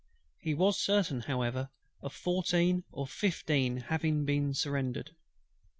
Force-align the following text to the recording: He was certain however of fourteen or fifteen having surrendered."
He 0.39 0.55
was 0.55 0.79
certain 0.79 1.19
however 1.21 1.69
of 2.01 2.11
fourteen 2.11 2.85
or 2.91 3.05
fifteen 3.05 3.77
having 3.81 4.55
surrendered." 4.55 5.11